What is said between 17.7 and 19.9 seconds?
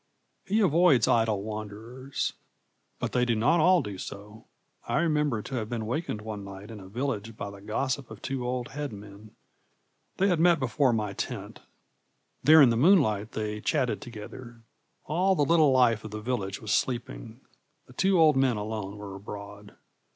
the two old men alone were abroad.